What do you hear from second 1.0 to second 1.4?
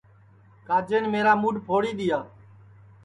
میرا